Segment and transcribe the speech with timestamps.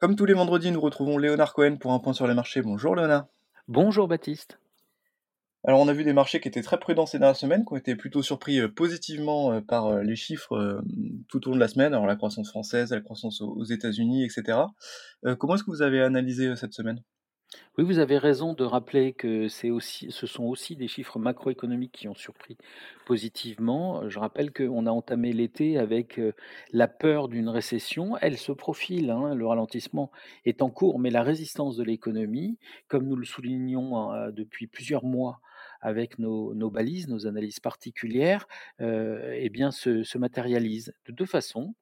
[0.00, 2.62] Comme tous les vendredis, nous retrouvons Léonard Cohen pour un point sur les marchés.
[2.62, 3.26] Bonjour Léonard.
[3.68, 4.58] Bonjour Baptiste.
[5.62, 7.76] Alors on a vu des marchés qui étaient très prudents ces dernières semaines, qui ont
[7.76, 10.82] été plutôt surpris euh, positivement euh, par euh, les chiffres
[11.28, 14.56] tout au long de la semaine, alors la croissance française, la croissance aux États-Unis, etc.
[15.38, 17.02] comment est-ce que vous avez analysé cette semaine?
[17.78, 22.14] Oui, vous avez raison de rappeler que ce sont aussi des chiffres macroéconomiques qui ont
[22.14, 22.56] surpris
[23.06, 24.08] positivement.
[24.08, 26.32] Je rappelle qu'on a entamé l'été avec euh,
[26.72, 28.16] la peur d'une récession.
[28.20, 30.10] Elle se profile, hein, le ralentissement
[30.44, 32.58] est en cours, mais la résistance de l'économie,
[32.88, 35.40] comme nous le soulignons hein, depuis plusieurs mois
[35.80, 38.46] avec nos, nos balises, nos analyses particulières,
[38.80, 41.74] euh, eh bien, se, se matérialise de deux façons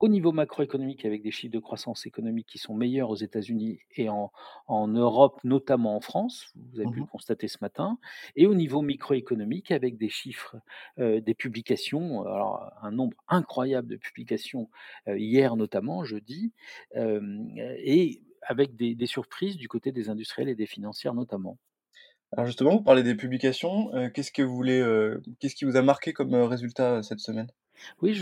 [0.00, 4.08] au niveau macroéconomique, avec des chiffres de croissance économique qui sont meilleurs aux États-Unis et
[4.08, 4.32] en,
[4.66, 7.98] en Europe, notamment en France, vous avez pu le constater ce matin,
[8.36, 10.56] et au niveau microéconomique, avec des chiffres,
[10.98, 14.68] euh, des publications, alors un nombre incroyable de publications
[15.08, 16.52] euh, hier notamment, jeudi,
[16.96, 17.20] euh,
[17.78, 21.58] et avec des, des surprises du côté des industriels et des financières notamment.
[22.32, 24.82] Alors justement, vous parlez des publications, euh, qu'est-ce que vous voulez,
[25.40, 27.48] qu'est-ce qui vous a marqué comme résultat cette semaine?
[28.02, 28.20] Oui,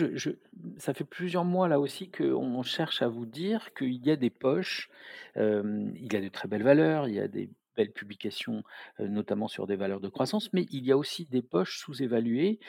[0.78, 4.30] ça fait plusieurs mois là aussi qu'on cherche à vous dire qu'il y a des
[4.30, 4.90] poches,
[5.36, 8.62] il y a de très belles valeurs, il y a des belles publications,
[8.98, 12.60] notamment sur des valeurs de croissance, mais il y a aussi des poches sous-évaluées,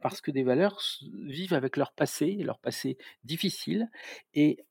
[0.00, 0.80] parce que des valeurs
[1.14, 3.90] vivent avec leur passé, leur passé difficile
[4.34, 4.64] et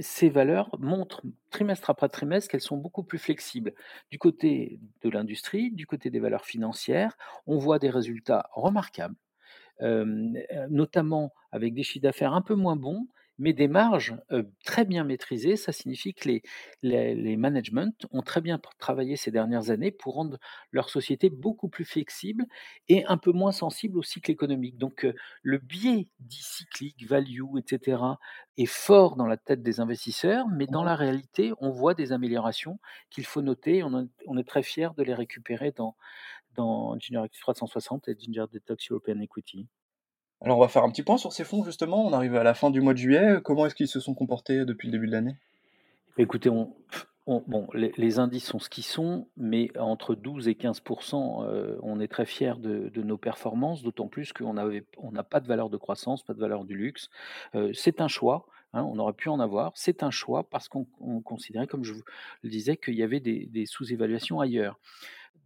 [0.00, 3.74] ces valeurs montrent trimestre après trimestre qu'elles sont beaucoup plus flexibles.
[4.10, 9.16] Du côté de l'industrie, du côté des valeurs financières, on voit des résultats remarquables
[9.80, 13.06] notamment avec des chiffres d'affaires un peu moins bons,
[13.38, 14.16] mais des marges,
[14.64, 15.56] très bien maîtrisées.
[15.56, 16.42] Ça signifie que les
[16.82, 20.38] les les managements ont très bien travaillé ces dernières années pour rendre
[20.72, 22.44] leur société beaucoup plus flexible
[22.88, 24.78] et un peu moins sensible au cycle économique.
[24.78, 25.06] Donc,
[25.42, 28.18] le biais dit cyclique, value et cetera,
[28.56, 32.78] est fort dans la tête des investisseurs, mais dans la réalité, on voit des améliorations
[33.10, 33.82] qu'il faut noter.
[33.84, 35.96] On est très fiers de les récupérer dans
[36.54, 39.68] dans Ginger Active 360 et Ginger Detox European Equity.
[40.42, 42.54] Alors on va faire un petit point sur ces fonds justement, on arrive à la
[42.54, 45.12] fin du mois de juillet, comment est-ce qu'ils se sont comportés depuis le début de
[45.12, 45.36] l'année?
[46.18, 46.74] Écoutez, on
[47.28, 50.80] on bon, les indices sont ce qu'ils sont, mais entre 12 et 15
[51.12, 55.40] heu, on est très fiers de nos performances, d'autant plus qu'on avait on n'a pas
[55.40, 57.08] de valeur de croissance, pas de valeur du luxe.
[57.56, 59.72] Heu, c'est un choix, hein, on aurait pu en avoir.
[59.74, 62.02] C'est un choix parce qu'on on considérait, comme je vous
[62.42, 64.78] le disais, qu'il y avait des sous-évaluations ailleurs.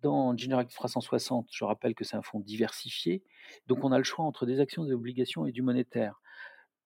[0.02, 3.22] Dans Generactive 360, je rappelle que c'est un fonds diversifié,
[3.66, 6.20] donc on a le choix entre des actions, des obligations et du monétaire.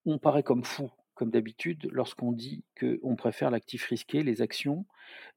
[0.05, 4.85] On paraît comme fou, comme d'habitude, lorsqu'on dit qu'on préfère l'actif risqué, les actions.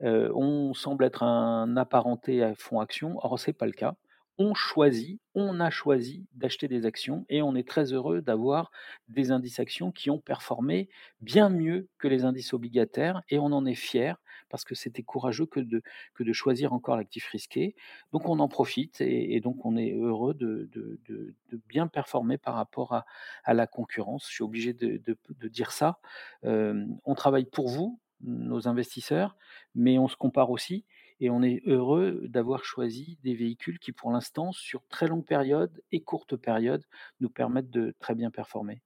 [0.02, 3.96] Heu, on semble être un apparenté à fonds actions, or c'est pas le cas.
[4.40, 8.70] On choisit, on a choisi d'acheter des actions et on est très heureux d'avoir
[9.08, 10.88] des indices actions qui ont performé
[11.20, 15.46] bien mieux que les indices obligataires et on en est fier parce que c'était courageux
[15.46, 15.82] que de
[16.14, 17.74] que de choisir encore l'actif risqué.
[18.12, 20.70] Donc on en profite et donc on est heureux de
[21.68, 22.92] bien performer par rapport
[23.44, 24.26] à la concurrence.
[24.28, 25.02] Je suis obligé de
[25.48, 25.98] dire ça.
[26.44, 29.36] On travaille pour vous, nos investisseurs,
[29.74, 30.84] mais on se compare aussi
[31.20, 35.82] et on est heureux d'avoir choisi des véhicules qui, pour l'instant, sur très longue période
[35.92, 36.84] et courte période,
[37.20, 38.82] nous permettent de très bien performer.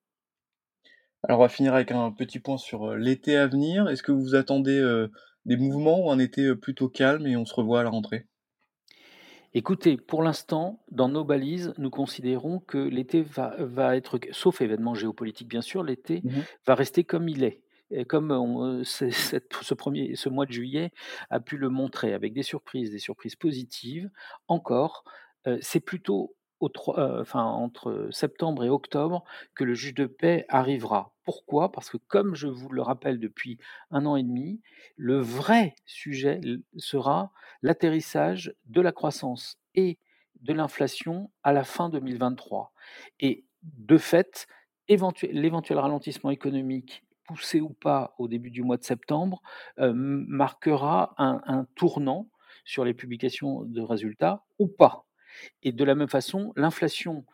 [1.24, 3.88] Alors on va finir avec un petit point sur, l'été à venir.
[3.88, 5.06] Est-ce que vous attendez,
[5.44, 8.26] des mouvements ou un été, plutôt calme et on se revoit à la rentrée?
[9.54, 14.94] Écoutez, pour l'instant, dans nos balises, nous considérons que l'été va va être sauf événement
[14.94, 20.52] géopolitique bien sûr, l'été Mmh va rester comme il est et comme ce mois de
[20.52, 20.92] juillet
[21.30, 24.10] a pu le montrer avec des surprises, des surprises positives
[24.48, 25.04] encore.
[25.60, 31.12] C'est plutôt au entre septembre et octobre que le juge de paix arrivera.
[31.24, 31.72] Pourquoi?
[31.72, 33.58] Parce que comme je vous le rappelle depuis
[33.90, 34.60] un an et demi,
[34.96, 36.40] le vrai sujet
[36.76, 37.32] sera
[37.62, 39.98] l'atterrissage de la croissance et
[40.40, 42.72] de l'inflation à la fin 2023
[43.18, 44.46] et de fait,
[44.88, 49.42] éventuel l'éventuel ralentissement économique, poussé ou pas au début du mois de septembre,
[49.80, 52.28] heu, marquera un tournant
[52.64, 55.06] sur les publications de résultats ou pas
[55.62, 57.24] et de la même façon, l'inflation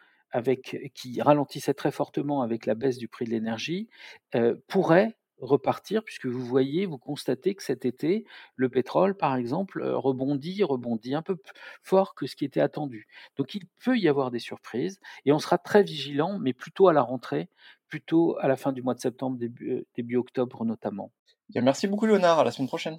[0.94, 3.88] qui ralentissait très fortement avec la baisse du prix de l'énergie,
[4.34, 8.24] heu, pourrait repartir puisque vous voyez, vous constatez que cet été,
[8.56, 11.50] le pétrole, par exemple, heu, rebondit, rebondit un peu p
[11.82, 13.06] fort que ce qui était attendu.
[13.36, 16.92] Donc il peut y avoir des surprises et on sera très vigilant, mais plutôt à
[16.92, 17.48] la rentrée,
[17.88, 21.12] plutôt à la fin du mois de septembre, début, début octobre notamment.
[21.54, 22.98] Merci beaucoup Léonard, à la semaine prochaine.